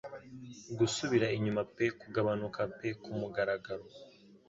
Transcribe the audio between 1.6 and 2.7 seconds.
pe kugabanuka